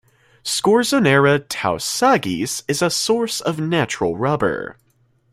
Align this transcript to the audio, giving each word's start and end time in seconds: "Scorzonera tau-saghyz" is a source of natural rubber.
"Scorzonera 0.43 1.45
tau-saghyz" 1.47 2.63
is 2.67 2.81
a 2.81 2.89
source 2.89 3.39
of 3.39 3.59
natural 3.59 4.17
rubber. 4.17 4.79